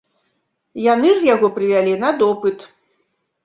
Яны 0.93 1.11
ж 1.19 1.31
яго 1.35 1.47
прывялі 1.59 1.95
на 2.07 2.17
допыт. 2.25 2.69